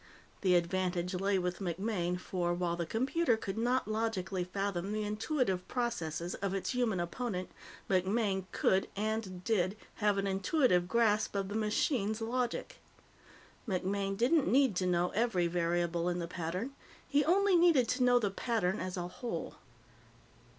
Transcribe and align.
The 0.41 0.55
advantage 0.55 1.13
lay 1.13 1.37
with 1.37 1.59
MacMaine, 1.59 2.19
for, 2.19 2.55
while 2.55 2.75
the 2.75 2.87
computer 2.87 3.37
could 3.37 3.55
not 3.55 3.87
logically 3.87 4.43
fathom 4.43 4.93
the 4.93 5.03
intuitive 5.03 5.67
processes 5.67 6.33
of 6.33 6.55
its 6.55 6.71
human 6.71 6.99
opponent, 6.99 7.51
MacMaine 7.87 8.45
could 8.51 8.87
and 8.95 9.43
did 9.43 9.77
have 9.97 10.17
an 10.17 10.25
intuitive 10.25 10.87
grasp 10.87 11.35
of 11.35 11.49
the 11.49 11.55
machine's 11.55 12.19
logic. 12.19 12.77
MacMaine 13.67 14.17
didn't 14.17 14.47
need 14.51 14.75
to 14.77 14.87
know 14.87 15.09
every 15.09 15.45
variable 15.45 16.09
in 16.09 16.17
the 16.17 16.27
pattern; 16.27 16.71
he 17.07 17.23
only 17.23 17.55
needed 17.55 17.87
to 17.89 18.03
know 18.03 18.17
the 18.17 18.31
pattern 18.31 18.79
as 18.79 18.97
a 18.97 19.07
whole. 19.07 19.57